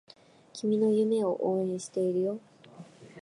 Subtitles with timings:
[0.53, 2.39] 君の夢を応援しているよ